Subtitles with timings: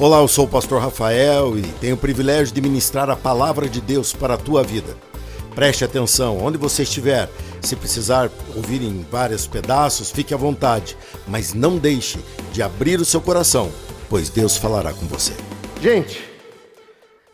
[0.00, 3.82] Olá, eu sou o pastor Rafael e tenho o privilégio de ministrar a palavra de
[3.82, 4.96] Deus para a tua vida.
[5.54, 7.28] Preste atenção, onde você estiver,
[7.60, 10.96] se precisar ouvir em vários pedaços, fique à vontade,
[11.28, 12.18] mas não deixe
[12.50, 13.70] de abrir o seu coração,
[14.08, 15.34] pois Deus falará com você.
[15.82, 16.26] Gente,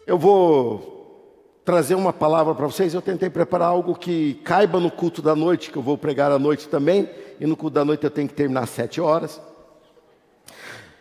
[0.04, 2.94] eu vou trazer uma palavra para vocês.
[2.94, 6.38] Eu tentei preparar algo que caiba no culto da noite, que eu vou pregar à
[6.38, 7.08] noite também,
[7.38, 9.40] e no culto da noite eu tenho que terminar às sete horas.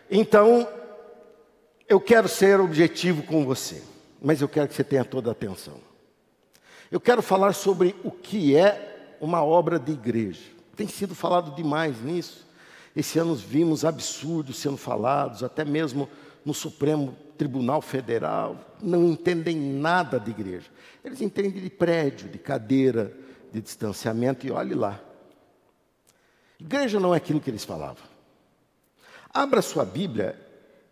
[0.08, 0.68] Então,
[1.88, 3.82] eu quero ser objetivo com você,
[4.20, 5.80] mas eu quero que você tenha toda a atenção.
[6.90, 10.42] Eu quero falar sobre o que é uma obra de igreja.
[10.74, 12.46] Tem sido falado demais nisso.
[12.94, 16.08] Esse ano vimos absurdos sendo falados, até mesmo
[16.44, 18.58] no Supremo Tribunal Federal.
[18.80, 20.66] Não entendem nada de igreja.
[21.04, 23.12] Eles entendem de prédio, de cadeira,
[23.52, 25.00] de distanciamento, e olhe lá.
[26.58, 28.04] Igreja não é aquilo que eles falavam.
[29.32, 30.45] Abra sua Bíblia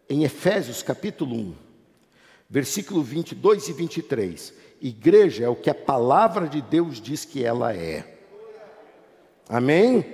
[0.08, 1.54] em Efésios capítulo 1,
[2.48, 4.54] versículo 22 e 23.
[4.80, 8.18] Igreja é o que a palavra de Deus diz que ela é.
[9.48, 10.04] Amém?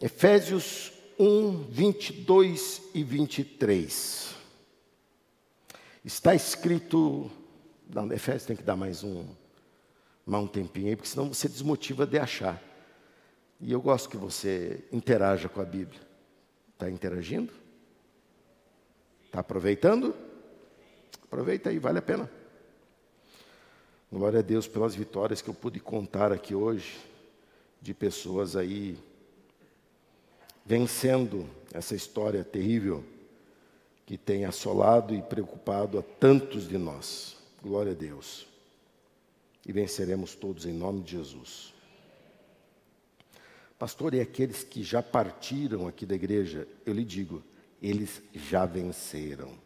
[0.00, 4.34] Efésios 1, 22 e 23.
[6.04, 7.30] Está escrito.
[7.92, 9.26] Não, Efésios tem que dar mais um,
[10.24, 12.62] mais um tempinho aí, porque senão você desmotiva de achar.
[13.60, 16.00] E eu gosto que você interaja com a Bíblia.
[16.74, 17.52] Está interagindo?
[19.28, 20.14] Está aproveitando?
[21.24, 22.30] Aproveita aí, vale a pena.
[24.10, 26.98] Glória a Deus pelas vitórias que eu pude contar aqui hoje,
[27.80, 28.96] de pessoas aí
[30.64, 33.04] vencendo essa história terrível
[34.06, 37.36] que tem assolado e preocupado a tantos de nós.
[37.62, 38.46] Glória a Deus.
[39.66, 41.74] E venceremos todos em nome de Jesus.
[43.78, 47.42] Pastor, e aqueles que já partiram aqui da igreja, eu lhe digo,
[47.82, 49.56] eles já venceram.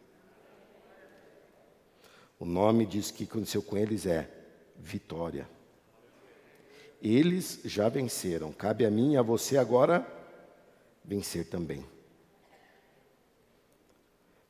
[2.38, 4.28] O nome diz que aconteceu com eles é
[4.77, 5.48] vitória.
[7.00, 8.53] Eles já venceram.
[8.53, 10.06] Cabe a mim e a você agora
[11.04, 11.84] vencer também.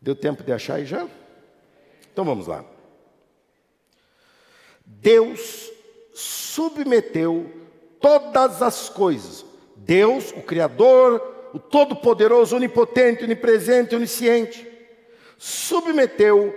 [0.00, 1.08] Deu tempo de achar aí já?
[2.12, 2.64] Então vamos lá.
[4.84, 5.70] Deus
[6.12, 7.50] submeteu
[8.00, 9.44] todas as coisas.
[9.76, 14.66] Deus, o Criador, o Todo-Poderoso, Onipotente, Onipresente, Onisciente,
[15.38, 16.54] submeteu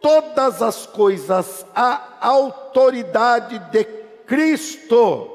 [0.00, 3.84] todas as coisas à autoridade de
[4.26, 5.30] Cristo,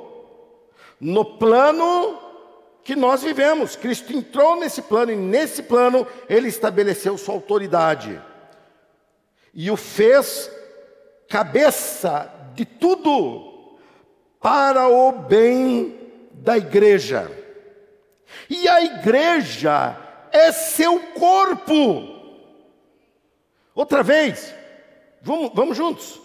[1.00, 2.20] no plano
[2.84, 3.76] que nós vivemos.
[3.76, 8.22] Cristo entrou nesse plano e nesse plano ele estabeleceu sua autoridade
[9.54, 10.52] e o fez
[11.28, 13.78] cabeça de tudo
[14.40, 15.98] para o bem
[16.32, 17.30] da igreja.
[18.50, 19.96] E a igreja
[20.32, 22.20] é seu corpo.
[23.74, 24.54] Outra vez,
[25.22, 26.20] vamos, vamos juntos.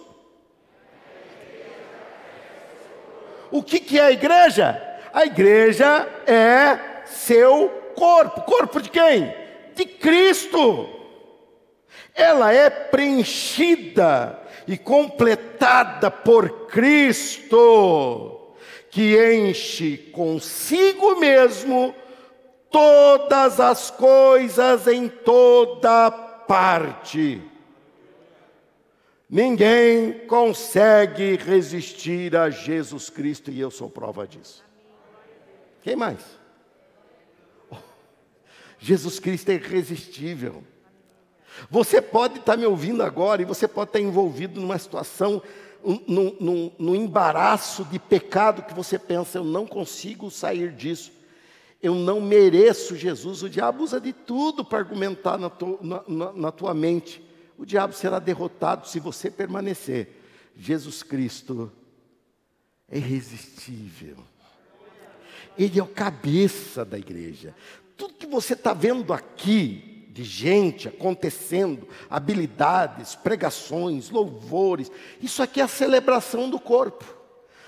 [3.51, 4.83] O que, que é a igreja?
[5.13, 8.43] A igreja é seu corpo.
[8.43, 9.33] Corpo de quem?
[9.75, 10.89] De Cristo.
[12.15, 18.44] Ela é preenchida e completada por Cristo,
[18.95, 21.93] que enche consigo mesmo
[22.71, 27.43] todas as coisas em toda parte.
[29.29, 34.63] Ninguém consegue resistir a Jesus Cristo e eu sou prova disso.
[35.83, 36.21] Quem mais?
[37.69, 37.77] Oh,
[38.79, 40.63] Jesus Cristo é irresistível.
[41.69, 45.43] Você pode estar me ouvindo agora e você pode estar envolvido numa situação,
[46.07, 51.13] num, embaraço de pecado que você pensa, eu não consigo sair disso
[51.85, 53.43] eu não mereço Jesus.
[53.43, 55.53] O diabo usa de tudo para argumentar na,
[55.83, 57.23] na, na, na tua mente.
[57.59, 60.09] O diabo será derrotado se você permanecer.
[60.57, 61.71] Jesus Cristo
[62.89, 64.17] é irresistível.
[65.59, 67.55] Ele é o cabeça da igreja.
[67.99, 74.89] Tudo que você está vendo aqui, de gente acontecendo, habilidades, pregações, louvores,
[75.21, 77.05] isso aqui é a celebração do corpo.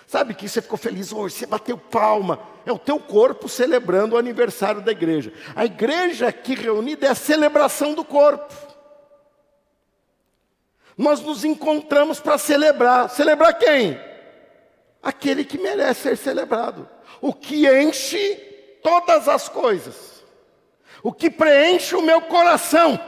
[0.06, 2.38] Sabe que você ficou feliz hoje, você bateu palma.
[2.64, 5.32] É o teu corpo celebrando o aniversário da igreja.
[5.56, 8.54] A igreja aqui reunida é a celebração do corpo.
[10.96, 13.10] Nós nos encontramos para celebrar.
[13.10, 14.00] Celebrar quem?
[15.02, 16.88] Aquele que merece ser celebrado.
[17.20, 18.36] O que enche
[18.84, 20.15] todas as coisas.
[21.02, 22.98] O que preenche o meu coração.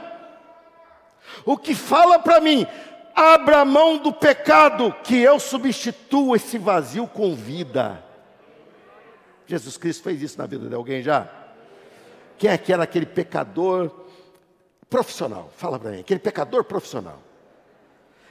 [1.45, 2.65] O que fala para mim,
[3.15, 8.03] abra mão do pecado, que eu substituo esse vazio com vida.
[9.45, 11.27] Jesus Cristo fez isso na vida de alguém já?
[12.37, 13.91] Quem é que era aquele pecador
[14.89, 17.19] profissional, fala para mim, aquele pecador profissional.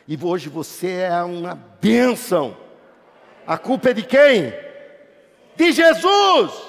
[0.06, 2.56] E hoje você é uma bênção.
[3.46, 4.52] A culpa é de quem?
[5.54, 6.67] De Jesus.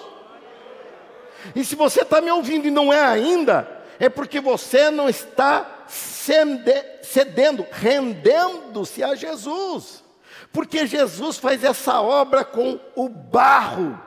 [1.56, 3.68] E se você está me ouvindo e não é ainda,
[4.00, 10.04] é porque você não está cedendo, rendendo-se a Jesus.
[10.52, 14.00] Porque Jesus faz essa obra com o barro,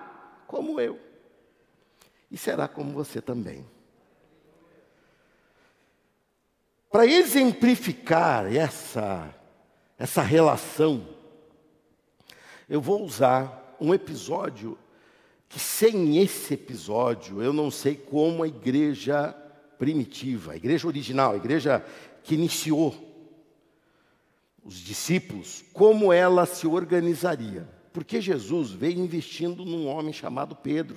[0.46, 0.98] como eu.
[2.30, 3.66] E será como você também.
[6.90, 9.34] Para exemplificar essa,
[9.98, 11.06] essa relação,
[12.68, 14.78] eu vou usar um episódio
[15.52, 19.36] que, sem esse episódio, eu não sei como a igreja
[19.78, 21.84] primitiva, a igreja original, a igreja
[22.24, 22.94] que iniciou
[24.64, 27.68] os discípulos, como ela se organizaria.
[27.92, 30.96] Porque Jesus veio investindo num homem chamado Pedro.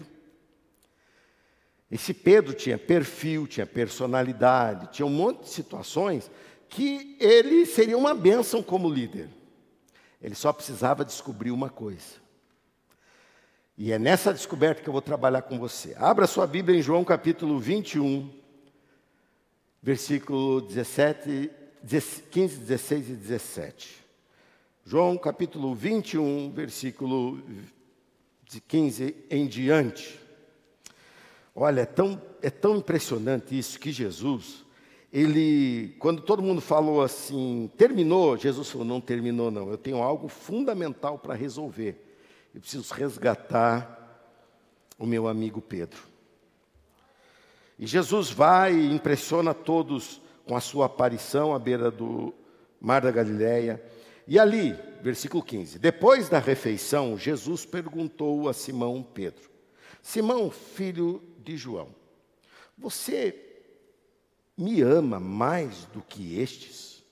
[1.91, 6.31] Esse Pedro tinha perfil, tinha personalidade, tinha um monte de situações
[6.69, 9.27] que ele seria uma bênção como líder.
[10.21, 12.23] Ele só precisava descobrir uma coisa.
[13.77, 15.93] E é nessa descoberta que eu vou trabalhar com você.
[15.97, 18.31] Abra sua Bíblia em João capítulo 21,
[19.83, 21.51] versículo 17,
[22.31, 24.05] 15, 16 e 17.
[24.85, 27.43] João capítulo 21, versículo
[28.45, 30.21] de 15 em diante.
[31.53, 34.63] Olha, é tão, é tão impressionante isso que Jesus,
[35.11, 40.29] ele, quando todo mundo falou assim, terminou, Jesus falou: não terminou, não, eu tenho algo
[40.29, 42.14] fundamental para resolver.
[42.55, 44.31] Eu preciso resgatar
[44.97, 45.99] o meu amigo Pedro.
[47.77, 52.33] E Jesus vai e impressiona todos com a sua aparição à beira do
[52.79, 53.83] mar da Galileia.
[54.25, 59.49] E ali, versículo 15: depois da refeição, Jesus perguntou a Simão Pedro:
[60.01, 61.89] Simão, filho de João:
[62.77, 63.37] Você
[64.57, 67.03] me ama mais do que estes?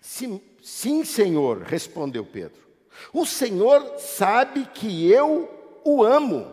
[0.00, 2.63] Sim, sim, Senhor, respondeu Pedro.
[3.12, 5.48] O Senhor sabe que eu
[5.84, 6.46] o amo.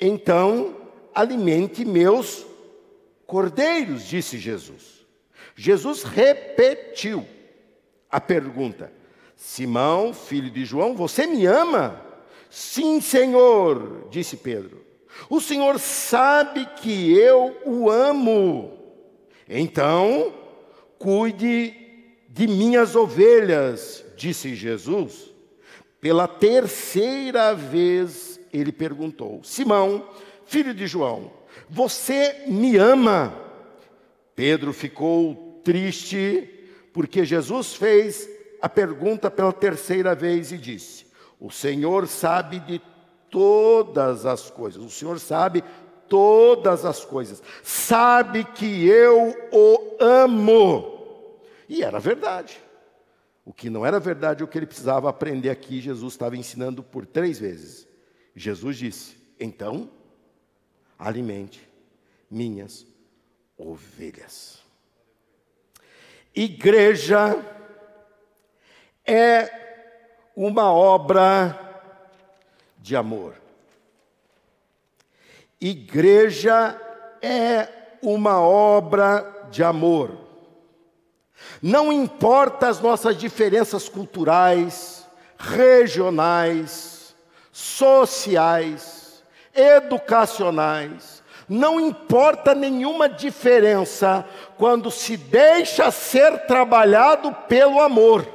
[0.00, 0.76] Então,
[1.14, 2.46] alimente meus
[3.26, 5.06] cordeiros, disse Jesus.
[5.54, 7.26] Jesus repetiu
[8.10, 8.92] a pergunta:
[9.34, 12.02] Simão, filho de João, você me ama?
[12.50, 14.84] Sim, Senhor, disse Pedro.
[15.30, 18.76] O Senhor sabe que eu o amo.
[19.48, 20.32] Então,
[20.98, 21.74] cuide
[22.28, 25.30] de minhas ovelhas, disse Jesus.
[26.00, 30.08] Pela terceira vez ele perguntou: Simão,
[30.46, 31.30] filho de João,
[31.68, 33.34] você me ama?
[34.34, 36.48] Pedro ficou triste
[36.92, 38.28] porque Jesus fez
[38.60, 41.06] a pergunta pela terceira vez e disse:
[41.38, 42.80] O Senhor sabe de
[43.30, 44.82] todas as coisas.
[44.82, 45.62] O Senhor sabe
[46.08, 47.42] todas as coisas.
[47.62, 51.40] Sabe que eu o amo.
[51.68, 52.65] E era verdade.
[53.46, 57.06] O que não era verdade, o que ele precisava aprender aqui, Jesus estava ensinando por
[57.06, 57.86] três vezes.
[58.34, 59.88] Jesus disse: Então,
[60.98, 61.66] alimente
[62.28, 62.84] minhas
[63.56, 64.58] ovelhas.
[66.34, 67.40] Igreja
[69.06, 69.48] é
[70.34, 71.56] uma obra
[72.78, 73.40] de amor.
[75.60, 76.78] Igreja
[77.22, 77.68] é
[78.02, 80.25] uma obra de amor.
[81.62, 85.06] Não importa as nossas diferenças culturais,
[85.38, 87.14] regionais,
[87.52, 89.24] sociais,
[89.54, 94.26] educacionais, não importa nenhuma diferença
[94.58, 98.26] quando se deixa ser trabalhado pelo amor.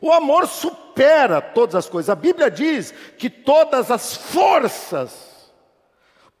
[0.00, 2.10] O amor supera todas as coisas.
[2.10, 5.52] A Bíblia diz que todas as forças,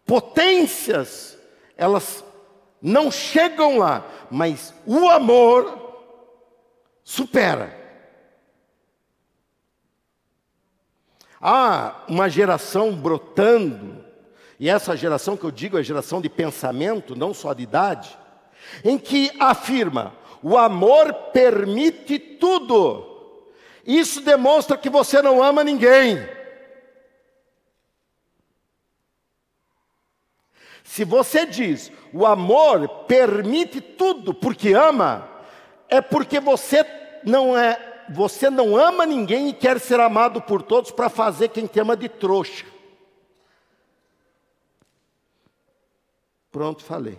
[0.04, 1.38] potências,
[1.76, 2.24] elas
[2.82, 5.78] não chegam lá, mas o amor
[7.04, 7.80] supera.
[11.40, 14.04] Há uma geração brotando,
[14.58, 18.18] e essa geração que eu digo é a geração de pensamento, não só de idade,
[18.84, 23.08] em que afirma: o amor permite tudo.
[23.84, 26.41] Isso demonstra que você não ama ninguém.
[30.84, 35.28] Se você diz o amor permite tudo porque ama,
[35.88, 36.84] é porque você
[37.24, 41.66] não é, você não ama ninguém e quer ser amado por todos para fazer quem
[41.66, 42.66] te ama de trouxa.
[46.50, 47.18] Pronto, falei.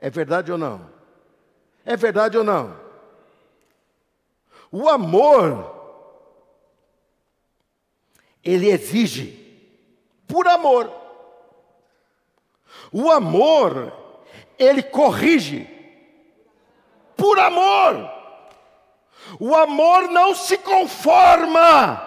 [0.00, 0.90] É verdade ou não?
[1.84, 2.74] É verdade ou não?
[4.72, 5.76] O amor,
[8.42, 9.36] ele exige,
[10.26, 10.99] por amor,
[12.92, 13.92] O amor,
[14.58, 15.68] ele corrige.
[17.16, 18.10] Por amor.
[19.38, 22.02] O amor não se conforma.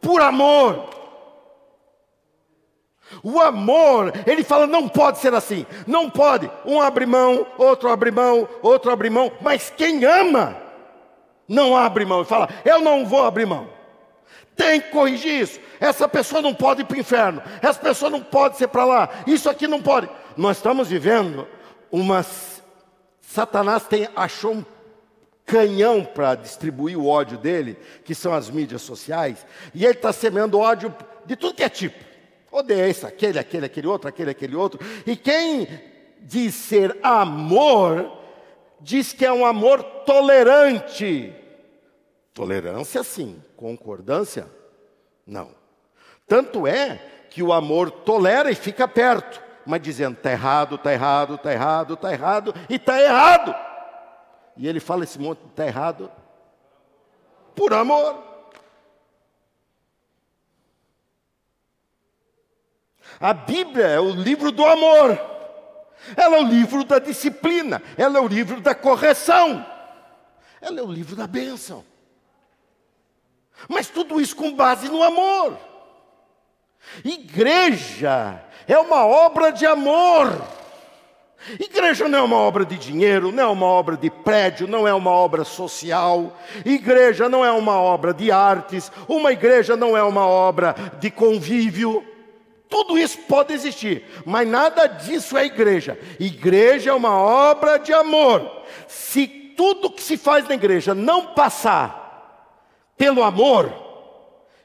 [0.00, 0.90] Por amor.
[3.22, 6.50] O amor, ele fala, não pode ser assim, não pode.
[6.64, 10.56] Um abre mão, outro abre mão, outro abre mão, mas quem ama,
[11.48, 13.73] não abre mão e fala, eu não vou abrir mão.
[14.56, 15.60] Tem que corrigir isso.
[15.80, 17.42] Essa pessoa não pode ir para o inferno.
[17.60, 19.08] Essa pessoa não pode ser para lá.
[19.26, 20.08] Isso aqui não pode.
[20.36, 21.46] Nós estamos vivendo
[21.90, 22.24] uma.
[23.20, 24.64] Satanás tem, achou um
[25.44, 29.44] canhão para distribuir o ódio dele, que são as mídias sociais,
[29.74, 30.94] e ele está semeando ódio
[31.26, 32.02] de tudo que é tipo.
[32.50, 34.78] Odeia esse, aquele, aquele, aquele outro, aquele, aquele outro.
[35.04, 35.68] E quem
[36.20, 38.16] diz ser amor,
[38.80, 41.34] diz que é um amor tolerante.
[42.34, 43.40] Tolerância, sim.
[43.56, 44.50] Concordância,
[45.24, 45.54] não.
[46.26, 46.96] Tanto é
[47.30, 51.94] que o amor tolera e fica perto, mas dizendo: está errado, está errado, está errado,
[51.94, 53.54] está errado, e está errado.
[54.56, 56.10] E ele fala esse monte, está errado,
[57.54, 58.22] por amor.
[63.20, 65.10] A Bíblia é o livro do amor,
[66.16, 69.64] ela é o livro da disciplina, ela é o livro da correção,
[70.60, 71.84] ela é o livro da bênção.
[73.68, 75.56] Mas tudo isso com base no amor.
[77.04, 80.42] Igreja é uma obra de amor.
[81.60, 84.94] Igreja não é uma obra de dinheiro, não é uma obra de prédio, não é
[84.94, 86.38] uma obra social.
[86.64, 92.02] Igreja não é uma obra de artes, uma igreja não é uma obra de convívio.
[92.68, 95.98] Tudo isso pode existir, mas nada disso é igreja.
[96.18, 98.64] Igreja é uma obra de amor.
[98.88, 102.03] Se tudo que se faz na igreja não passar
[102.96, 103.72] pelo amor,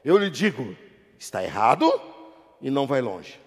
[0.04, 0.76] eu lhe digo,
[1.18, 1.90] está errado
[2.60, 3.40] e não vai longe.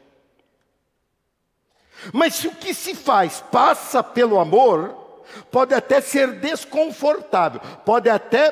[2.11, 8.51] Mas se o que se faz passa pelo amor, pode até ser desconfortável, pode até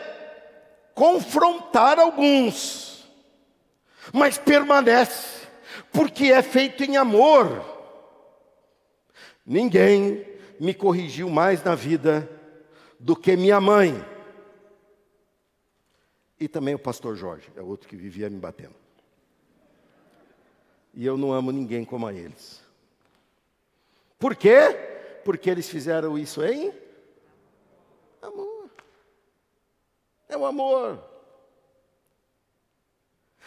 [0.94, 3.06] confrontar alguns,
[4.14, 5.48] mas permanece
[5.92, 7.66] porque é feito em amor.
[9.46, 10.26] Ninguém
[10.60, 12.30] me corrigiu mais na vida
[13.00, 14.06] do que minha mãe.
[16.42, 18.74] E também o pastor Jorge, é outro que vivia me batendo.
[20.92, 22.64] E eu não amo ninguém como a eles.
[24.18, 24.74] Por quê?
[25.24, 26.74] Porque eles fizeram isso em
[28.24, 28.72] amor.
[30.28, 31.04] É o amor.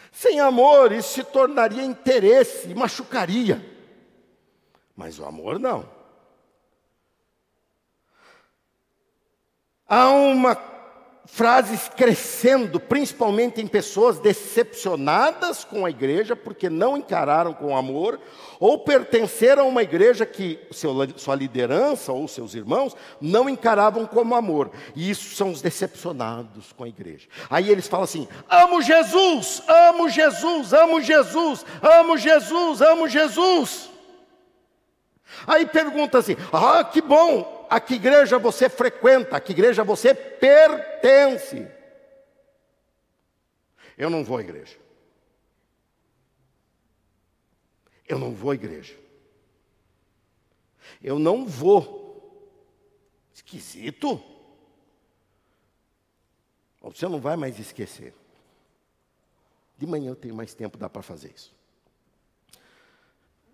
[0.09, 3.61] Sem amor, isso se tornaria interesse machucaria.
[4.95, 5.85] Mas o amor não.
[9.85, 10.74] Há uma
[11.25, 18.19] frases crescendo, principalmente em pessoas decepcionadas com a igreja, porque não encararam com amor,
[18.59, 24.35] ou pertenceram a uma igreja que seu, sua liderança ou seus irmãos não encaravam como
[24.35, 24.71] amor.
[24.95, 27.27] E isso são os decepcionados com a igreja.
[27.49, 33.89] Aí eles falam assim: amo Jesus, amo Jesus, amo Jesus, amo Jesus, amo Jesus.
[35.47, 40.15] Aí pergunta assim: ah, que bom, a que igreja você frequenta, a que igreja você
[40.15, 41.67] pertence.
[43.97, 44.77] Eu não vou à igreja.
[48.07, 48.97] Eu não vou à igreja.
[51.03, 52.49] Eu não vou.
[53.33, 54.23] Esquisito.
[56.81, 58.13] Você não vai mais esquecer.
[59.77, 61.53] De manhã eu tenho mais tempo, dá para fazer isso.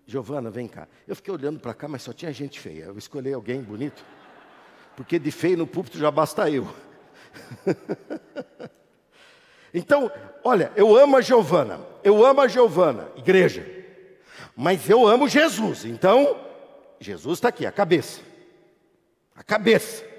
[0.06, 0.88] Giovana, vem cá.
[1.06, 2.84] Eu fiquei olhando para cá, mas só tinha gente feia.
[2.84, 4.04] Eu escolhi alguém bonito.
[4.96, 6.68] Porque de feio no púlpito já basta eu.
[9.72, 10.10] então,
[10.44, 11.80] olha, eu amo a Giovana.
[12.02, 13.66] Eu amo a Giovana, igreja.
[14.56, 15.84] Mas eu amo Jesus.
[15.84, 16.36] Então,
[17.00, 18.20] Jesus está aqui, a cabeça.
[19.34, 20.12] A cabeça.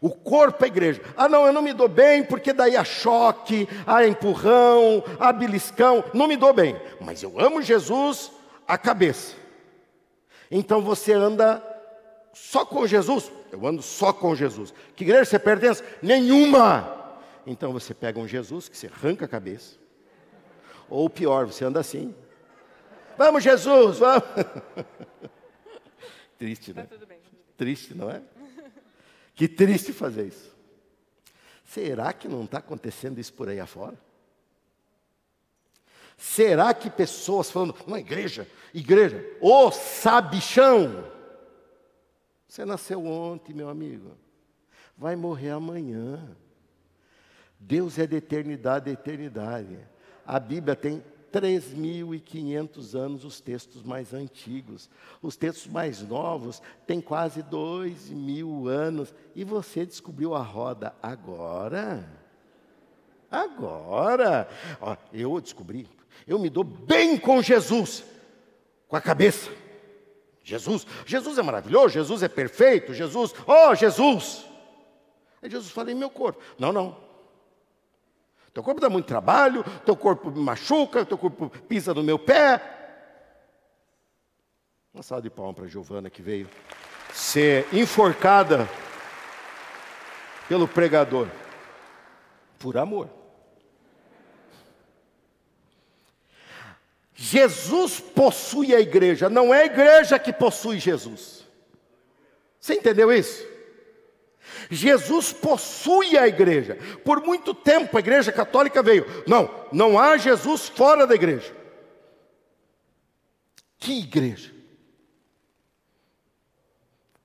[0.00, 1.02] O corpo é a igreja.
[1.16, 6.04] Ah, não, eu não me dou bem porque daí há choque, há empurrão, há beliscão.
[6.14, 6.80] Não me dou bem.
[7.00, 8.30] Mas eu amo Jesus,
[8.68, 9.34] a cabeça.
[10.50, 11.62] Então você anda
[12.34, 13.32] só com Jesus?
[13.50, 14.74] Eu ando só com Jesus.
[14.94, 15.82] Que igreja você pertence?
[16.02, 17.16] Nenhuma.
[17.46, 19.76] Então você pega um Jesus que você arranca a cabeça.
[20.88, 22.14] Ou pior, você anda assim.
[23.16, 24.22] Vamos, Jesus, vamos.
[26.38, 26.84] Triste, né?
[26.84, 26.96] Tá
[27.56, 28.22] triste, não é?
[29.34, 30.56] Que triste fazer isso.
[31.64, 33.98] Será que não está acontecendo isso por aí afora?
[36.18, 38.44] Será que pessoas falando, uma igreja,
[38.74, 41.04] igreja, ô oh, sabichão,
[42.46, 44.10] você nasceu ontem, meu amigo,
[44.96, 46.36] vai morrer amanhã.
[47.60, 49.78] Deus é de eternidade a eternidade.
[50.26, 54.90] A Bíblia tem 3.500 anos os textos mais antigos.
[55.22, 59.14] Os textos mais novos têm quase dois mil anos.
[59.36, 62.08] E você descobriu a roda agora?
[63.30, 64.48] Agora!
[64.80, 65.97] Ó, eu descobri.
[66.26, 68.04] Eu me dou bem com Jesus,
[68.86, 69.50] com a cabeça.
[70.42, 74.46] Jesus, Jesus é maravilhoso, Jesus é perfeito, Jesus, oh Jesus!
[75.42, 76.40] Aí Jesus fala em meu corpo.
[76.58, 76.96] Não, não.
[78.52, 82.60] Teu corpo dá muito trabalho, teu corpo me machuca, teu corpo pisa no meu pé.
[84.92, 86.48] Uma salva de palmas para Giovana que veio
[87.12, 88.68] ser enforcada
[90.48, 91.28] pelo pregador
[92.58, 93.17] por amor.
[97.20, 101.44] Jesus possui a igreja, não é a igreja que possui Jesus.
[102.60, 103.44] Você entendeu isso?
[104.70, 106.78] Jesus possui a igreja.
[107.04, 109.04] Por muito tempo a igreja católica veio.
[109.26, 111.52] Não, não há Jesus fora da igreja.
[113.78, 114.54] Que igreja?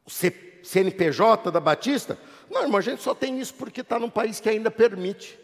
[0.04, 2.18] O CNPJ da Batista?
[2.50, 5.40] Não, irmão, a gente só tem isso porque está num país que ainda permite.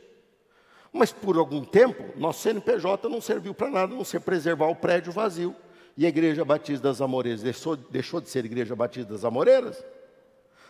[0.92, 5.12] Mas por algum tempo, nosso CNPJ não serviu para nada, não ser preservar o prédio
[5.12, 5.56] vazio.
[5.96, 9.84] E a Igreja Batista das Amoreiras deixou, deixou de ser Igreja Batista das Amoreiras?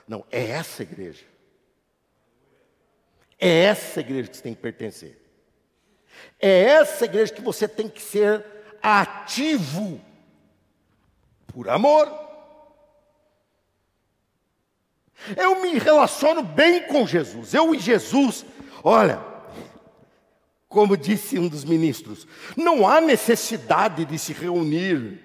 [0.08, 1.24] Não, é essa igreja.
[3.40, 5.22] É essa igreja que você tem que pertencer.
[6.40, 8.44] É essa igreja que você tem que ser
[8.82, 10.02] ativo
[11.48, 12.12] por amor.
[15.38, 17.54] Eu me relaciono bem com Jesus.
[17.54, 18.46] Eu e Jesus,
[18.84, 19.29] olha,
[20.70, 25.20] como disse um dos ministros, não há necessidade de se reunir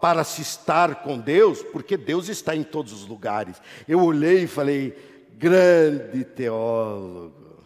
[0.00, 3.62] para se estar com Deus, porque Deus está em todos os lugares.
[3.86, 4.90] Eu olhei e falei,
[5.34, 7.62] grande teólogo,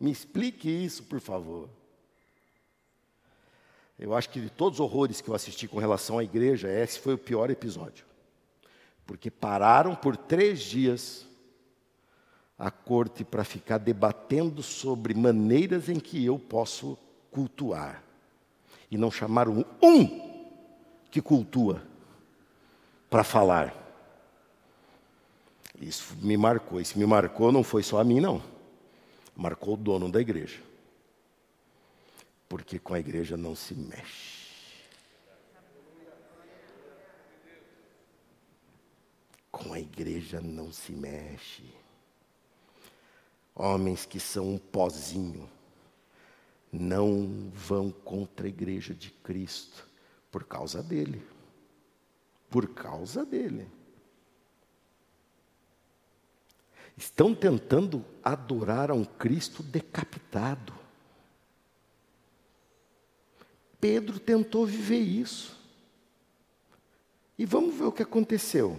[0.00, 1.68] me explique isso, por favor.
[3.96, 6.98] Eu acho que de todos os horrores que eu assisti com relação à igreja, esse
[6.98, 8.04] foi o pior episódio.
[9.06, 11.24] Porque pararam por três dias
[12.62, 16.96] a corte para ficar debatendo sobre maneiras em que eu posso
[17.28, 18.04] cultuar.
[18.88, 20.54] E não chamaram um
[21.10, 21.82] que cultua
[23.10, 23.74] para falar.
[25.80, 26.82] Isso me marcou.
[26.84, 28.40] Se me marcou, não foi só a mim, não.
[29.34, 30.60] Marcou o dono da igreja.
[32.48, 34.52] Porque com a igreja não se mexe.
[39.50, 41.81] Com a igreja não se mexe.
[43.54, 45.48] Homens que são um pozinho
[46.72, 49.86] não vão contra a igreja de Cristo
[50.30, 51.22] por causa dele.
[52.48, 53.68] Por causa dele.
[56.96, 60.72] Estão tentando adorar a um Cristo decapitado.
[63.78, 65.60] Pedro tentou viver isso.
[67.38, 68.78] E vamos ver o que aconteceu.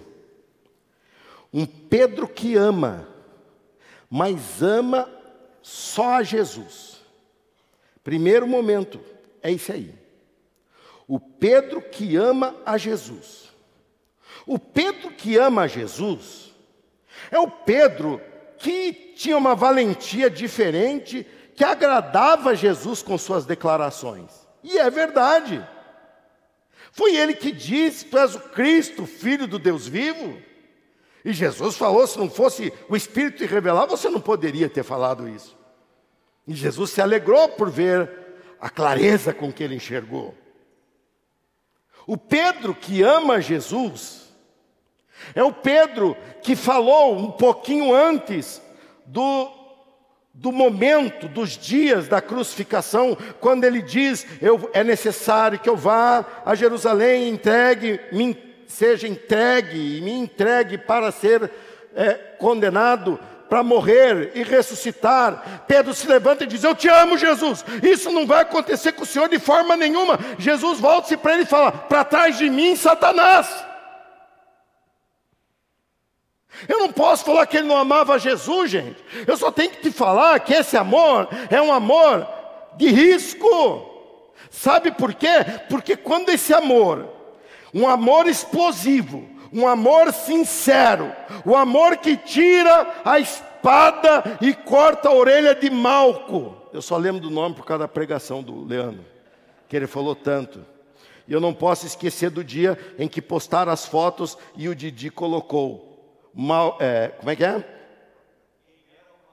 [1.51, 3.12] Um Pedro que ama,
[4.15, 5.09] mas ama
[5.59, 7.01] só a Jesus.
[8.03, 8.99] Primeiro momento,
[9.41, 9.91] é isso aí.
[11.07, 13.51] O Pedro que ama a Jesus.
[14.45, 16.53] O Pedro que ama a Jesus
[17.31, 18.21] é o Pedro
[18.59, 24.47] que tinha uma valentia diferente, que agradava Jesus com suas declarações.
[24.63, 25.67] E é verdade.
[26.91, 30.39] Foi ele que disse: Tu és o Cristo, filho do Deus vivo.
[31.23, 35.27] E Jesus falou: se não fosse o Espírito te revelar, você não poderia ter falado
[35.27, 35.57] isso.
[36.47, 38.09] E Jesus se alegrou por ver
[38.59, 40.35] a clareza com que ele enxergou.
[42.05, 44.23] O Pedro que ama Jesus
[45.33, 48.61] é o Pedro que falou um pouquinho antes
[49.05, 49.49] do,
[50.33, 56.25] do momento, dos dias da crucificação, quando ele diz: eu, é necessário que eu vá
[56.45, 58.33] a Jerusalém, entregue, me,
[58.67, 61.49] seja entregue e me entregue para ser
[61.95, 63.19] é, condenado
[63.53, 65.63] para morrer e ressuscitar.
[65.67, 67.63] Pedro se levanta e diz: Eu te amo, Jesus.
[67.83, 70.17] Isso não vai acontecer com o Senhor de forma nenhuma.
[70.39, 73.63] Jesus volta-se para ele e fala: Para trás de mim, Satanás.
[76.67, 79.03] Eu não posso falar que ele não amava Jesus, gente.
[79.27, 82.27] Eu só tenho que te falar que esse amor é um amor
[82.75, 83.87] de risco.
[84.49, 85.45] Sabe por quê?
[85.69, 87.07] Porque quando esse amor,
[87.73, 91.11] um amor explosivo, um amor sincero,
[91.45, 96.55] o amor que tira a espada e corta a orelha de Malco.
[96.73, 99.05] Eu só lembro do nome por causa da pregação do Leandro,
[99.67, 100.65] que ele falou tanto.
[101.27, 105.09] E eu não posso esquecer do dia em que postaram as fotos e o Didi
[105.09, 105.89] colocou.
[106.33, 107.63] Mal, é, como é que é?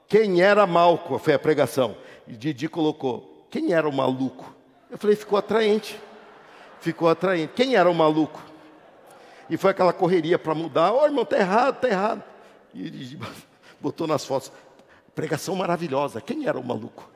[0.07, 1.17] Quem era Malco?
[1.17, 1.97] Foi a pregação.
[2.27, 3.47] E Didi colocou.
[3.49, 4.53] Quem era o maluco?
[4.89, 5.99] Eu falei, ficou atraente.
[6.81, 7.53] Ficou atraente.
[7.55, 8.41] Quem era o maluco?
[9.49, 10.91] E foi aquela correria para mudar.
[10.91, 12.23] Ó, oh, irmão, tá errado, tá errado.
[12.73, 13.17] E
[13.79, 14.51] botou nas fotos.
[15.13, 16.19] Pregação maravilhosa.
[16.19, 17.07] Quem era o maluco?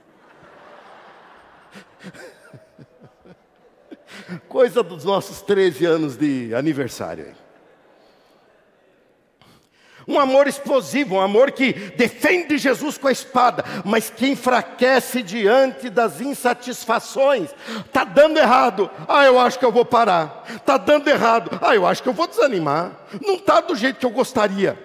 [4.47, 7.35] Coisa dos nossos 13 anos de aniversário.
[10.07, 15.89] Um amor explosivo, um amor que defende Jesus com a espada, mas que enfraquece diante
[15.89, 17.49] das insatisfações.
[17.85, 20.45] Está dando errado, ah, eu acho que eu vou parar.
[20.55, 22.91] Está dando errado, ah, eu acho que eu vou desanimar.
[23.25, 24.77] Não está do jeito que eu gostaria.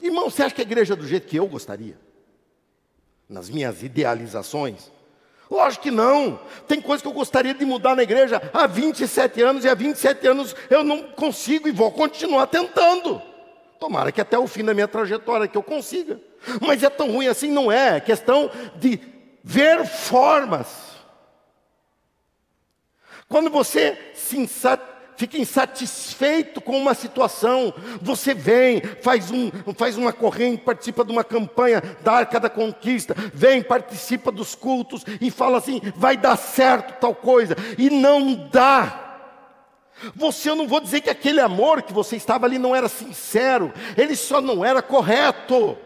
[0.00, 1.96] Irmão, você acha que a igreja é do jeito que eu gostaria?
[3.28, 4.90] Nas minhas idealizações?
[5.50, 6.40] Lógico que não.
[6.66, 10.26] Tem coisa que eu gostaria de mudar na igreja há 27 anos, e há 27
[10.26, 13.20] anos eu não consigo e vou continuar tentando.
[13.82, 16.20] Tomara que até o fim da minha trajetória que eu consiga.
[16.60, 17.96] Mas é tão ruim assim, não é?
[17.96, 19.00] É questão de
[19.42, 20.68] ver formas.
[23.28, 23.98] Quando você
[24.34, 24.80] insat...
[25.16, 31.24] fica insatisfeito com uma situação, você vem, faz, um, faz uma corrente, participa de uma
[31.24, 37.00] campanha da Arca da Conquista, vem, participa dos cultos e fala assim: vai dar certo
[37.00, 39.11] tal coisa, e não dá.
[40.14, 43.72] Você, eu não vou dizer que aquele amor que você estava ali não era sincero,
[43.96, 45.76] ele só não era correto.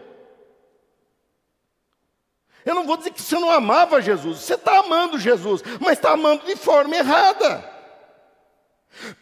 [2.65, 6.11] Eu não vou dizer que você não amava Jesus, você está amando Jesus, mas está
[6.11, 7.77] amando de forma errada.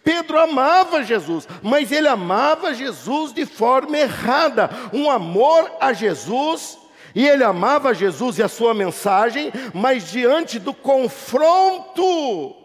[0.03, 4.69] Pedro amava Jesus, mas ele amava Jesus de forma errada.
[4.93, 6.77] Um amor a Jesus,
[7.13, 12.55] e ele amava Jesus e a sua mensagem, mas diante do confronto,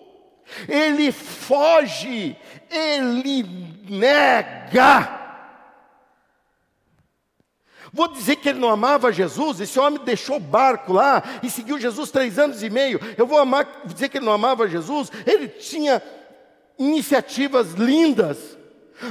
[0.68, 2.36] ele foge,
[2.70, 3.42] ele
[3.88, 5.18] nega.
[7.92, 11.78] Vou dizer que ele não amava Jesus, esse homem deixou o barco lá e seguiu
[11.78, 13.00] Jesus três anos e meio.
[13.16, 16.00] Eu vou amar, dizer que ele não amava Jesus, ele tinha
[16.78, 18.56] iniciativas lindas,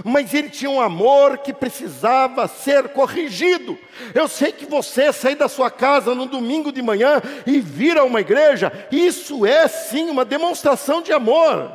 [0.03, 3.77] mas ele tinha um amor que precisava ser corrigido.
[4.13, 8.03] Eu sei que você sair da sua casa no domingo de manhã e vir a
[8.03, 11.71] uma igreja, isso é sim uma demonstração de amor.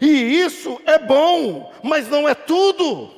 [0.00, 0.08] E
[0.40, 3.16] isso é bom, mas não é tudo.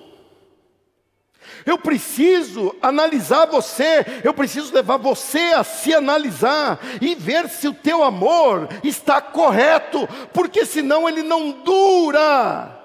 [1.64, 7.74] Eu preciso analisar você, eu preciso levar você a se analisar e ver se o
[7.74, 12.77] teu amor está correto, porque senão ele não dura.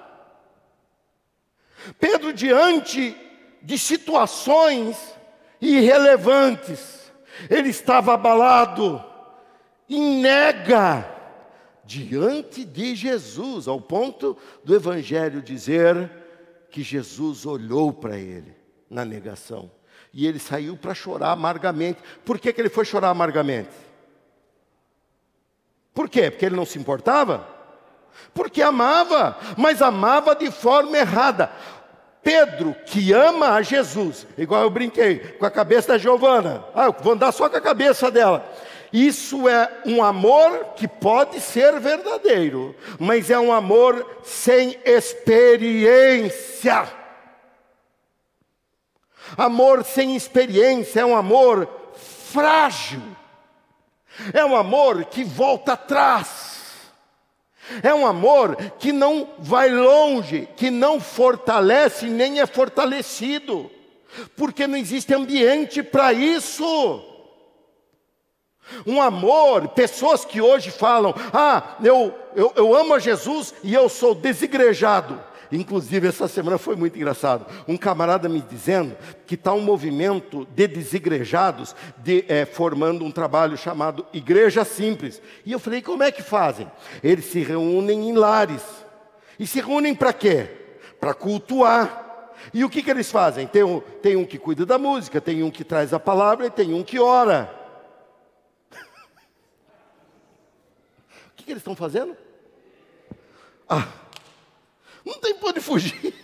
[1.98, 3.16] Pedro, diante
[3.62, 4.96] de situações
[5.60, 7.12] irrelevantes,
[7.48, 9.02] ele estava abalado
[9.88, 11.10] e nega
[11.84, 16.10] diante de Jesus, ao ponto do Evangelho dizer
[16.70, 18.56] que Jesus olhou para ele
[18.88, 19.70] na negação
[20.12, 22.00] e ele saiu para chorar amargamente.
[22.24, 23.70] Por que, que ele foi chorar amargamente?
[25.92, 26.30] Por quê?
[26.30, 27.46] Porque ele não se importava?
[28.32, 31.50] Porque amava, mas amava de forma errada.
[32.24, 37.12] Pedro, que ama a Jesus, igual eu brinquei com a cabeça da Giovana, ah, vou
[37.12, 38.50] andar só com a cabeça dela.
[38.90, 46.88] Isso é um amor que pode ser verdadeiro, mas é um amor sem experiência.
[49.36, 51.68] Amor sem experiência é um amor
[52.32, 53.02] frágil,
[54.32, 56.53] é um amor que volta atrás.
[57.82, 63.70] É um amor que não vai longe, que não fortalece nem é fortalecido,
[64.36, 67.02] porque não existe ambiente para isso.
[68.86, 73.88] Um amor, pessoas que hoje falam: Ah, eu, eu, eu amo a Jesus e eu
[73.88, 75.20] sou desigrejado.
[75.54, 77.46] Inclusive, essa semana foi muito engraçado.
[77.68, 83.56] Um camarada me dizendo que está um movimento de desigrejados de, é, formando um trabalho
[83.56, 85.22] chamado Igreja Simples.
[85.44, 86.70] E eu falei: como é que fazem?
[87.02, 88.62] Eles se reúnem em lares.
[89.38, 90.48] E se reúnem para quê?
[91.00, 92.32] Para cultuar.
[92.52, 93.46] E o que, que eles fazem?
[93.46, 96.50] Tem um, tem um que cuida da música, tem um que traz a palavra e
[96.50, 97.54] tem um que ora.
[101.30, 102.16] o que, que eles estão fazendo?
[103.68, 103.88] Ah,
[105.04, 106.14] não tem para onde fugir.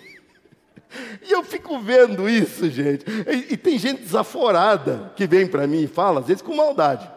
[1.22, 3.04] E eu fico vendo isso, gente.
[3.08, 7.08] E, e tem gente desaforada que vem para mim e fala, às vezes com maldade.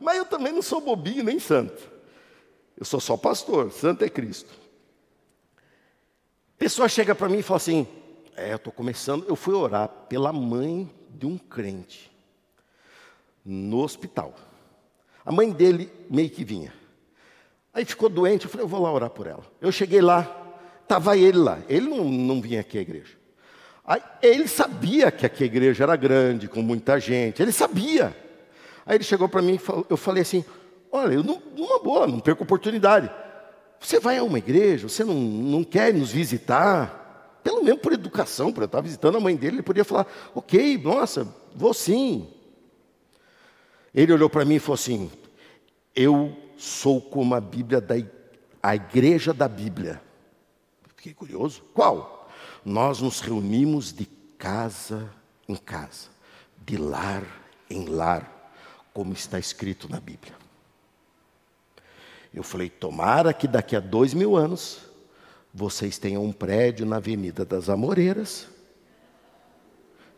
[0.00, 1.88] Mas eu também não sou bobinho nem santo.
[2.76, 4.50] Eu sou só pastor, santo é Cristo.
[6.58, 7.86] Pessoa chega para mim e fala assim:
[8.36, 9.24] É, eu estou começando.
[9.28, 12.10] Eu fui orar pela mãe de um crente
[13.44, 14.34] no hospital.
[15.24, 16.72] A mãe dele meio que vinha.
[17.72, 19.44] Aí ficou doente, eu falei: Eu vou lá orar por ela.
[19.60, 20.39] Eu cheguei lá,
[20.90, 21.60] estava ele lá.
[21.68, 23.14] Ele não, não vinha aqui à igreja.
[23.84, 27.40] Aí, ele sabia que aqui a igreja era grande, com muita gente.
[27.40, 28.16] Ele sabia.
[28.84, 30.44] Aí ele chegou para mim e eu falei assim:
[30.90, 33.10] Olha, eu não, uma boa, não perco oportunidade.
[33.78, 38.52] você vai a uma igreja, você não, não quer nos visitar, pelo menos por educação,
[38.52, 42.28] por eu estar visitando a mãe dele, ele podia falar, ok, nossa, vou sim.
[43.94, 45.10] Ele olhou para mim e falou assim:
[45.94, 47.94] Eu sou como a Bíblia da
[48.62, 50.09] a igreja da Bíblia.
[51.00, 51.62] Fiquei curioso.
[51.72, 52.30] Qual?
[52.62, 54.04] Nós nos reunimos de
[54.36, 55.10] casa
[55.48, 56.10] em casa,
[56.58, 57.24] de lar
[57.70, 58.52] em lar,
[58.92, 60.34] como está escrito na Bíblia.
[62.34, 64.90] Eu falei: tomara que daqui a dois mil anos
[65.54, 68.46] vocês tenham um prédio na Avenida das Amoreiras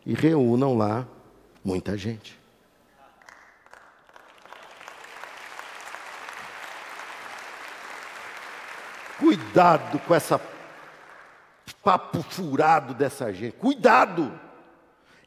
[0.05, 1.07] e reúnam lá
[1.63, 2.37] muita gente.
[9.17, 10.37] Cuidado com essa
[11.83, 13.53] papo furado dessa gente.
[13.53, 14.39] Cuidado!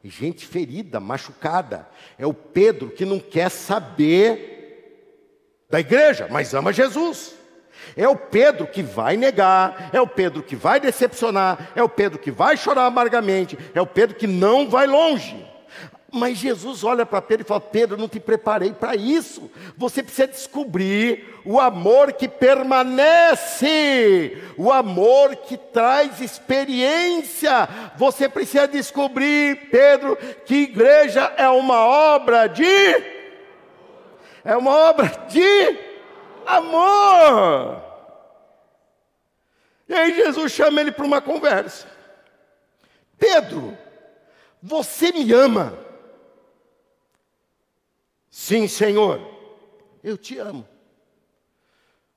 [0.03, 1.87] Gente ferida, machucada.
[2.17, 4.55] É o Pedro que não quer saber
[5.69, 7.35] da igreja, mas ama Jesus.
[7.95, 12.19] É o Pedro que vai negar, é o Pedro que vai decepcionar, é o Pedro
[12.19, 15.46] que vai chorar amargamente, é o Pedro que não vai longe.
[16.11, 19.51] Mas Jesus olha para Pedro e fala: Pedro, não te preparei para isso.
[19.75, 23.61] Você precisa descobrir o amor que permanece,
[24.57, 27.67] o amor que traz experiência.
[27.97, 32.63] Você precisa descobrir, Pedro, que igreja é uma obra de.
[34.45, 35.77] É uma obra de
[36.45, 37.83] amor.
[39.89, 41.85] E aí Jesus chama ele para uma conversa.
[43.19, 43.77] Pedro,
[44.61, 45.86] você me ama?
[48.39, 49.19] Sim, Senhor,
[50.03, 50.63] eu te amo.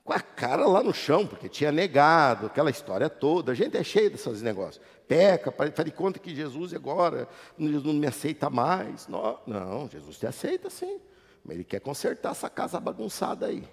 [0.05, 3.53] Com a cara lá no chão, porque tinha negado, aquela história toda.
[3.53, 4.85] A gente é cheio desses negócios.
[5.09, 9.09] Peca, faz de conta que Jesus agora não me aceita mais.
[9.09, 11.01] Não, não, Jesus te aceita sim.
[11.43, 13.67] Mas Ele quer consertar essa casa bagunçada aí.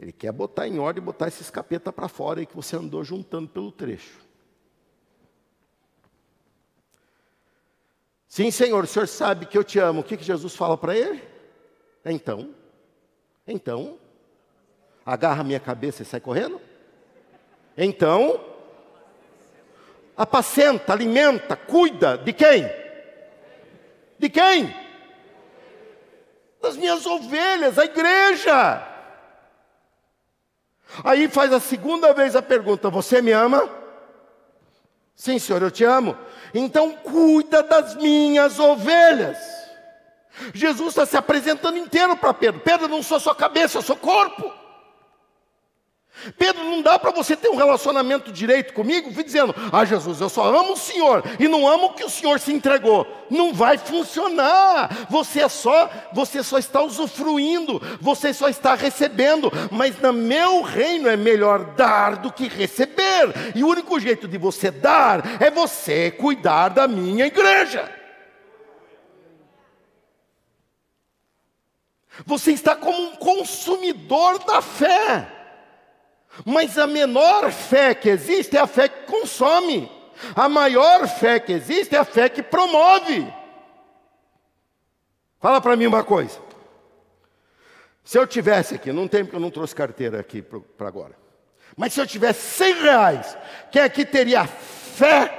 [0.00, 3.48] Ele quer botar em ordem botar esses capeta para fora aí que você andou juntando
[3.48, 4.18] pelo trecho.
[8.32, 10.00] Sim, Senhor, o Senhor sabe que eu te amo.
[10.00, 11.22] O que, que Jesus fala para ele?
[12.02, 12.54] Então,
[13.46, 13.98] então,
[15.04, 16.58] agarra minha cabeça e sai correndo?
[17.76, 18.42] Então,
[20.16, 22.64] apacenta, alimenta, cuida de quem?
[24.18, 24.74] De quem?
[26.62, 28.88] Das minhas ovelhas, a igreja.
[31.04, 33.81] Aí faz a segunda vez a pergunta: Você me ama?
[35.14, 36.16] Sim, senhor, eu te amo.
[36.54, 39.38] Então cuida das minhas ovelhas.
[40.54, 42.60] Jesus está se apresentando inteiro para Pedro.
[42.60, 44.61] Pedro, não sou só cabeça, eu sou corpo.
[46.38, 50.44] Pedro, não dá para você ter um relacionamento direito comigo, dizendo, ah Jesus, eu só
[50.44, 53.06] amo o Senhor e não amo o que o Senhor se entregou.
[53.30, 55.06] Não vai funcionar.
[55.10, 61.08] Você é só, você só está usufruindo, você só está recebendo, mas no meu reino
[61.08, 63.52] é melhor dar do que receber.
[63.54, 67.90] E o único jeito de você dar é você cuidar da minha igreja.
[72.26, 75.41] Você está como um consumidor da fé.
[76.44, 79.90] Mas a menor fé que existe é a fé que consome.
[80.34, 83.32] A maior fé que existe é a fé que promove.
[85.40, 86.40] Fala para mim uma coisa.
[88.04, 91.16] Se eu tivesse aqui, não tem porque eu não trouxe carteira aqui para agora.
[91.76, 93.38] Mas se eu tivesse 100 reais,
[93.70, 95.38] quem aqui teria fé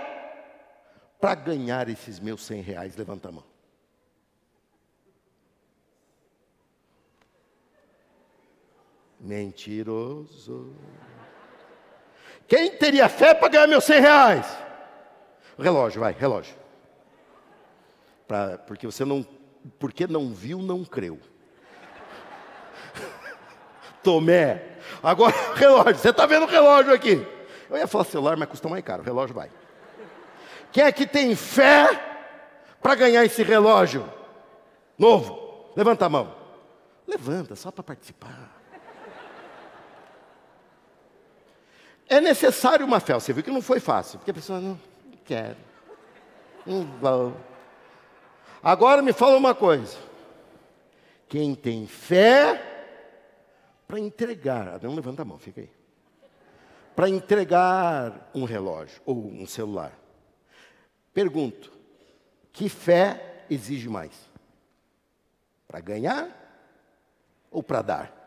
[1.20, 2.96] para ganhar esses meus 100 reais?
[2.96, 3.53] Levanta a mão.
[9.24, 10.76] Mentiroso.
[12.46, 14.58] Quem teria fé para ganhar meus 100 reais?
[15.58, 16.54] Relógio, vai, relógio.
[18.28, 19.26] Pra, porque você não,
[19.80, 21.18] porque não viu, não creu.
[24.04, 24.78] Tomé.
[25.02, 27.26] Agora, relógio, você está vendo o relógio aqui?
[27.70, 29.04] Eu ia falar celular, mas custa mais caro.
[29.04, 29.50] relógio vai.
[30.70, 31.88] Quem é que tem fé
[32.82, 34.06] para ganhar esse relógio
[34.98, 35.72] novo?
[35.78, 36.36] Levanta a mão.
[37.08, 38.63] Levanta, só para participar.
[42.08, 43.14] É necessário uma fé.
[43.14, 44.80] Você viu que não foi fácil, porque a pessoa não
[45.26, 45.56] quer.
[46.66, 47.36] Não vou.
[48.62, 49.98] Agora me fala uma coisa.
[51.28, 52.62] Quem tem fé
[53.88, 55.70] para entregar, não levanta a mão, fica aí.
[56.96, 59.98] Para entregar um relógio ou um celular.
[61.14, 61.72] Pergunto:
[62.52, 64.14] que fé exige mais?
[65.68, 66.30] Para ganhar
[67.50, 68.23] ou para dar?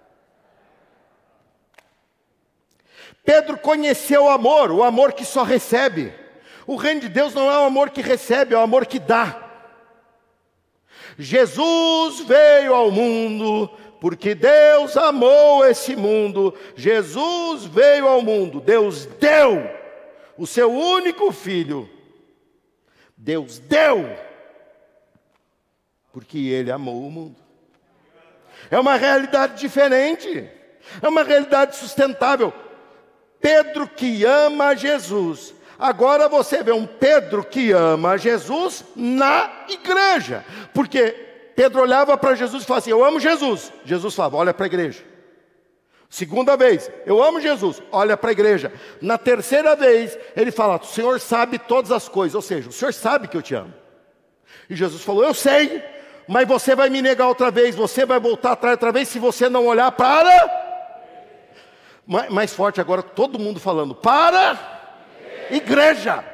[3.24, 6.12] Pedro conheceu o amor, o amor que só recebe.
[6.66, 9.42] O reino de Deus não é o amor que recebe, é o amor que dá.
[11.18, 19.68] Jesus veio ao mundo porque Deus amou esse mundo, Jesus veio ao mundo, Deus deu
[20.36, 21.88] o seu único filho.
[23.16, 24.14] Deus deu,
[26.12, 27.36] porque Ele amou o mundo.
[28.70, 30.48] É uma realidade diferente,
[31.00, 32.52] é uma realidade sustentável.
[33.46, 35.54] Pedro que ama Jesus.
[35.78, 41.12] Agora você vê um Pedro que ama Jesus na igreja, porque
[41.54, 43.72] Pedro olhava para Jesus e falava assim: Eu amo Jesus.
[43.84, 45.04] Jesus falava: Olha para a igreja.
[46.10, 48.72] Segunda vez, eu amo Jesus, olha para a igreja.
[49.00, 52.92] Na terceira vez, ele fala: O Senhor sabe todas as coisas, ou seja, o Senhor
[52.92, 53.72] sabe que eu te amo.
[54.68, 55.84] E Jesus falou: Eu sei,
[56.26, 59.48] mas você vai me negar outra vez, você vai voltar atrás outra vez se você
[59.48, 60.65] não olhar para.
[62.06, 64.58] Mais forte agora, todo mundo falando: Para,
[65.50, 66.24] igreja.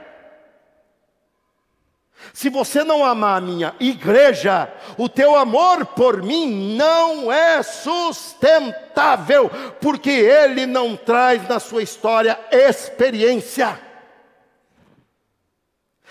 [2.33, 9.51] Se você não amar a minha igreja, o teu amor por mim não é sustentável,
[9.81, 13.79] porque ele não traz na sua história experiência.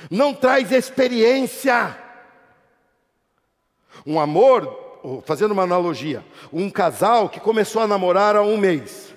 [0.10, 1.98] Não traz experiência.
[4.06, 9.14] Um amor, fazendo uma analogia, um casal que começou a namorar há um mês,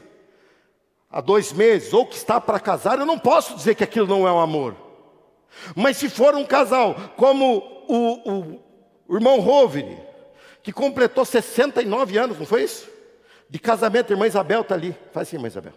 [1.14, 4.26] há dois meses, ou que está para casar, eu não posso dizer que aquilo não
[4.26, 4.74] é um amor.
[5.76, 8.58] Mas se for um casal como o,
[9.08, 9.96] o, irmão Rovere,
[10.60, 12.90] que completou 69 anos, não foi isso?
[13.48, 14.96] De casamento, a irmã Isabel está ali.
[15.12, 15.74] Faz assim, irmã Isabel.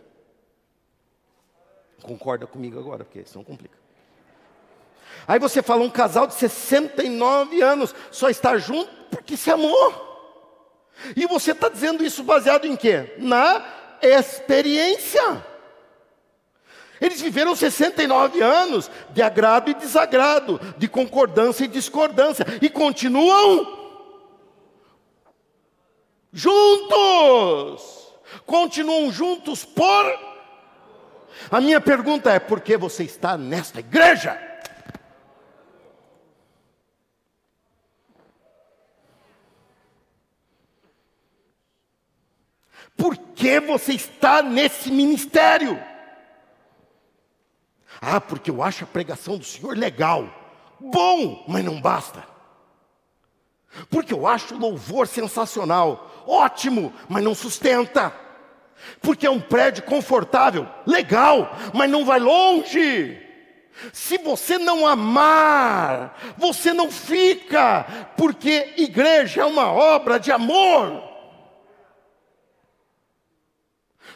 [2.01, 3.77] Concorda comigo agora, porque senão complica.
[5.27, 10.07] Aí você fala, um casal de 69 anos só está junto porque se amou.
[11.15, 13.13] E você está dizendo isso baseado em quê?
[13.19, 15.45] Na experiência.
[16.99, 23.77] Eles viveram 69 anos de agrado e desagrado, de concordância e discordância, e continuam
[26.31, 28.07] juntos.
[28.45, 30.27] Continuam juntos por.
[31.51, 34.46] A minha pergunta é: por que você está nesta igreja?
[42.97, 45.79] Por que você está nesse ministério?
[48.01, 50.27] Ah, porque eu acho a pregação do Senhor legal.
[50.79, 52.23] Bom, mas não basta.
[53.89, 56.25] Porque eu acho o louvor sensacional.
[56.25, 58.13] Ótimo, mas não sustenta.
[59.01, 63.23] Porque é um prédio confortável, legal, mas não vai longe.
[63.93, 67.85] Se você não amar, você não fica,
[68.17, 71.06] porque igreja é uma obra de amor.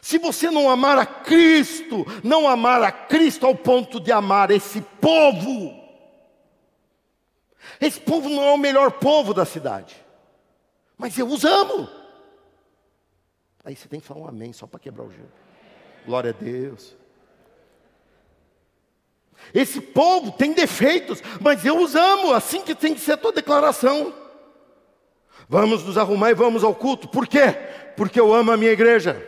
[0.02, 4.82] Se você não amar a Cristo, não amar a Cristo ao ponto de amar esse
[4.82, 5.80] povo,
[7.80, 9.96] esse povo não é o melhor povo da cidade,
[10.98, 11.88] mas eu os amo.
[13.64, 15.32] Aí você tem que falar um amém só para quebrar o gelo.
[16.04, 16.96] Glória a Deus.
[19.54, 23.32] Esse povo tem defeitos, mas eu os amo, assim que tem que ser a tua
[23.32, 24.14] declaração.
[25.48, 27.08] Vamos nos arrumar e vamos ao culto.
[27.08, 27.54] Por quê?
[27.96, 29.28] Porque eu amo a minha igreja.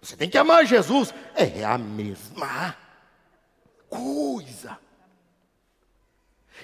[0.00, 1.12] Você tem que amar Jesus.
[1.34, 2.76] É a mesma
[3.88, 4.78] coisa.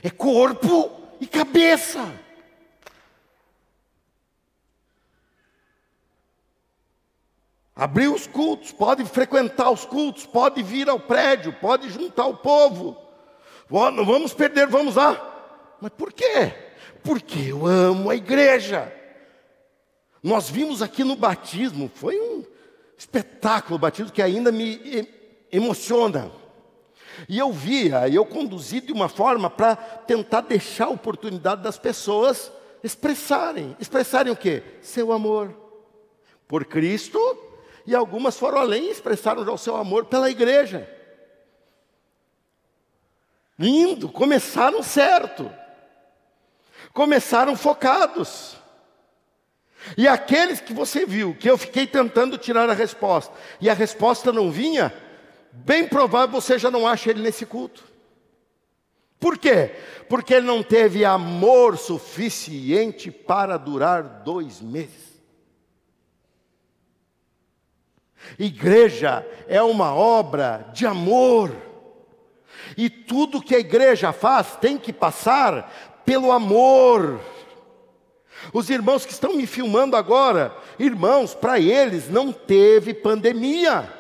[0.03, 0.90] É corpo
[1.21, 2.12] e cabeça.
[7.75, 12.97] Abrir os cultos, pode frequentar os cultos, pode vir ao prédio, pode juntar o povo.
[13.71, 15.77] Não vamos perder, vamos lá.
[15.81, 16.55] Mas por quê?
[17.03, 18.92] Porque eu amo a igreja.
[20.23, 22.45] Nós vimos aqui no batismo, foi um,
[22.96, 25.09] espetáculo batido que ainda me
[25.50, 26.31] emociona.
[27.28, 32.50] E eu via, eu conduzi de uma forma para tentar deixar a oportunidade das pessoas
[32.83, 33.76] expressarem.
[33.78, 34.62] Expressarem o quê?
[34.81, 35.55] Seu amor
[36.48, 37.18] por Cristo,
[37.87, 40.88] e algumas foram além e expressaram já o seu amor pela igreja.
[43.59, 45.50] Lindo, começaram certo.
[46.92, 48.56] Começaram focados.
[49.96, 54.33] E aqueles que você viu, que eu fiquei tentando tirar a resposta, e a resposta
[54.33, 54.92] não vinha,
[55.52, 57.85] bem provável você já não acha ele nesse culto.
[59.18, 59.70] Por quê?
[60.08, 65.12] Porque ele não teve amor suficiente para durar dois meses.
[68.38, 71.54] Igreja é uma obra de amor.
[72.76, 77.20] E tudo que a igreja faz tem que passar pelo amor.
[78.53, 83.93] Os irmãos que estão me filmando agora, irmãos, para eles não teve pandemia.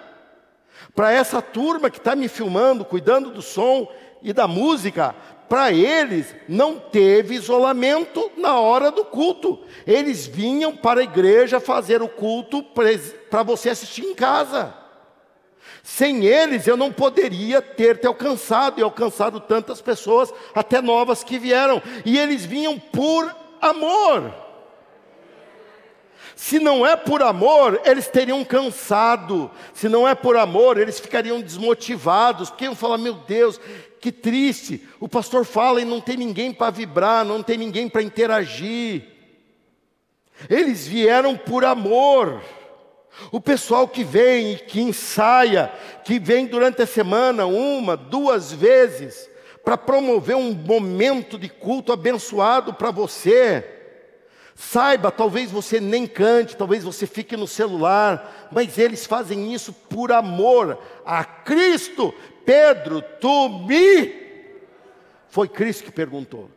[0.94, 3.88] Para essa turma que está me filmando, cuidando do som
[4.22, 5.14] e da música,
[5.48, 9.60] para eles não teve isolamento na hora do culto.
[9.86, 14.74] Eles vinham para a igreja fazer o culto para você assistir em casa.
[15.82, 21.38] Sem eles eu não poderia ter te alcançado e alcançado tantas pessoas, até novas que
[21.38, 21.82] vieram.
[22.04, 24.34] E eles vinham por amor.
[26.34, 29.50] Se não é por amor, eles teriam cansado.
[29.72, 32.50] Se não é por amor, eles ficariam desmotivados.
[32.50, 33.60] Porque iam falar: meu Deus,
[34.00, 34.86] que triste.
[34.98, 39.04] O pastor fala e não tem ninguém para vibrar, não tem ninguém para interagir.
[40.50, 42.42] Eles vieram por amor.
[43.30, 45.70] O pessoal que vem que ensaia,
[46.04, 49.28] que vem durante a semana uma, duas vezes,
[49.64, 53.64] para promover um momento de culto abençoado para você.
[54.54, 60.12] Saiba, talvez você nem cante, talvez você fique no celular, mas eles fazem isso por
[60.12, 64.22] amor a Cristo, Pedro, tu me.
[65.28, 66.50] Foi Cristo que perguntou.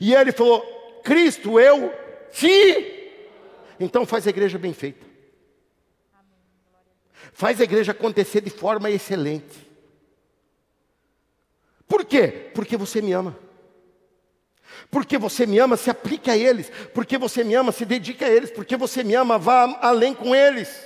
[0.00, 0.60] E ele falou:
[1.04, 1.92] Cristo, eu
[2.32, 3.12] te.
[3.78, 5.06] Então faz a igreja bem feita.
[7.32, 9.65] Faz a igreja acontecer de forma excelente.
[11.88, 12.50] Por quê?
[12.54, 13.36] Porque você me ama.
[14.90, 16.70] Porque você me ama, se aplique a eles.
[16.92, 18.50] Porque você me ama, se dedique a eles.
[18.50, 20.84] Porque você me ama, vá além com eles.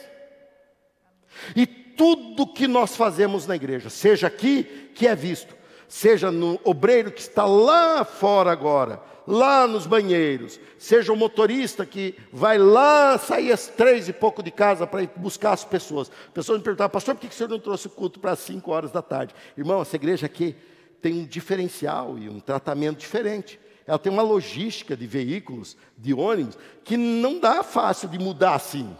[1.54, 5.54] E tudo que nós fazemos na igreja, seja aqui que é visto,
[5.86, 12.14] seja no obreiro que está lá fora agora, lá nos banheiros, seja o motorista que
[12.32, 16.10] vai lá sair às três e pouco de casa para ir buscar as pessoas.
[16.32, 18.70] Pessoas me perguntavam, pastor, por que o senhor não trouxe o culto para as cinco
[18.70, 19.34] horas da tarde?
[19.56, 20.56] Irmão, essa igreja aqui
[21.00, 23.58] tem um diferencial e um tratamento diferente.
[23.86, 28.96] Ela tem uma logística de veículos, de ônibus, que não dá fácil de mudar assim.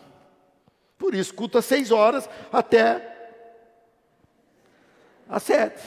[0.99, 3.07] Por isso, culto às seis horas até
[5.29, 5.83] às sete.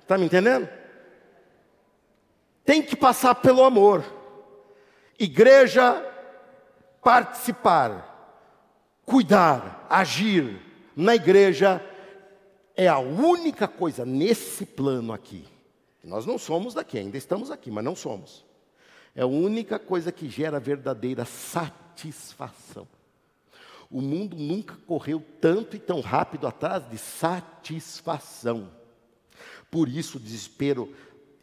[0.00, 0.68] Está me entendendo?
[2.64, 4.04] Tem que passar pelo amor.
[5.18, 6.04] Igreja,
[7.02, 8.42] participar,
[9.04, 10.60] cuidar, agir
[10.96, 11.80] na igreja
[12.80, 15.44] é a única coisa nesse plano aqui.
[16.02, 18.42] Nós não somos daqui, ainda estamos aqui, mas não somos.
[19.14, 22.88] É a única coisa que gera verdadeira satisfação.
[23.90, 28.70] O mundo nunca correu tanto e tão rápido atrás de satisfação.
[29.70, 30.90] Por isso o desespero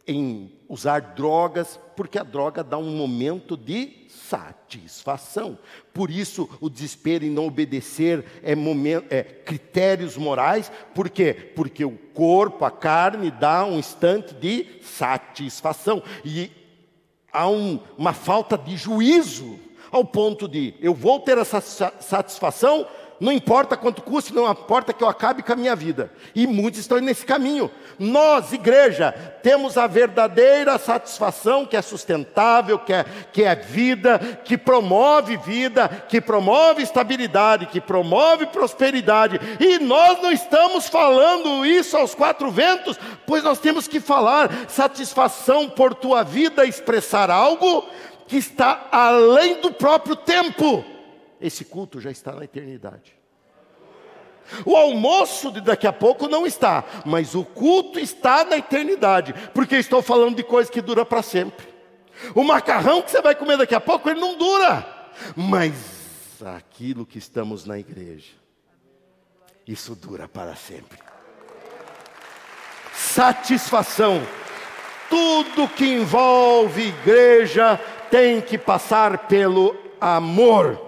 [0.08, 5.58] em usar drogas, porque a droga dá um momento de satisfação.
[5.92, 11.52] Por isso o desespero em não obedecer é, momento, é critérios morais, por quê?
[11.54, 16.50] Porque o corpo, a carne dá um instante de satisfação e
[17.30, 19.58] há um, uma falta de juízo
[19.90, 22.86] ao ponto de eu vou ter essa satisfação,
[23.20, 26.10] não importa quanto custe, não importa que eu acabe com a minha vida.
[26.34, 27.70] E muitos estão nesse caminho.
[27.98, 29.12] Nós, igreja,
[29.42, 35.88] temos a verdadeira satisfação que é sustentável, que é, que é vida, que promove vida,
[36.08, 39.40] que promove estabilidade, que promove prosperidade.
[39.58, 45.68] E nós não estamos falando isso aos quatro ventos, pois nós temos que falar satisfação
[45.68, 47.84] por tua vida, expressar algo
[48.28, 50.84] que está além do próprio tempo.
[51.40, 53.18] Esse culto já está na eternidade.
[54.64, 59.76] O almoço de daqui a pouco não está, mas o culto está na eternidade, porque
[59.76, 61.66] estou falando de coisa que dura para sempre.
[62.34, 65.74] O macarrão que você vai comer daqui a pouco, ele não dura, mas
[66.44, 68.32] aquilo que estamos na igreja,
[69.66, 70.98] isso dura para sempre.
[72.94, 74.20] Satisfação.
[75.08, 77.80] Tudo que envolve igreja
[78.10, 80.87] tem que passar pelo amor.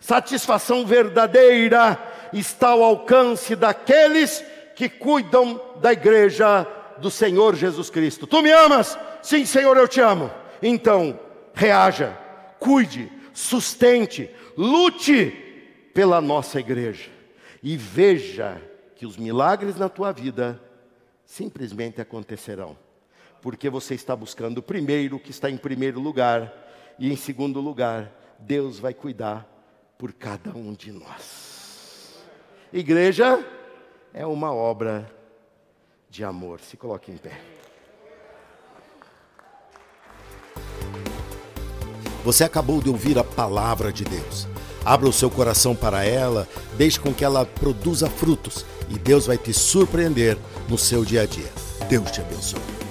[0.00, 1.96] Satisfação verdadeira
[2.32, 4.44] está ao alcance daqueles
[4.74, 6.66] que cuidam da igreja
[6.98, 8.26] do Senhor Jesus Cristo.
[8.26, 8.98] Tu me amas?
[9.22, 10.30] Sim, Senhor, eu te amo.
[10.62, 11.18] Então,
[11.54, 12.16] reaja,
[12.58, 15.30] cuide, sustente, lute
[15.94, 17.10] pela nossa igreja
[17.62, 18.60] e veja
[18.96, 20.60] que os milagres na tua vida
[21.24, 22.76] simplesmente acontecerão
[23.40, 26.52] porque você está buscando o primeiro que está em primeiro lugar,
[26.98, 29.49] e em segundo lugar, Deus vai cuidar
[30.00, 32.16] por cada um de nós.
[32.72, 33.46] Igreja
[34.14, 35.12] é uma obra
[36.08, 36.58] de amor.
[36.60, 37.38] Se coloque em pé.
[42.24, 44.48] Você acabou de ouvir a palavra de Deus.
[44.82, 46.48] Abra o seu coração para ela,
[46.78, 51.26] deixe com que ela produza frutos e Deus vai te surpreender no seu dia a
[51.26, 51.52] dia.
[51.90, 52.89] Deus te abençoe.